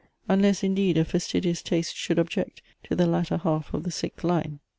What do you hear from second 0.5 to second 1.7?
indeed, a fastidious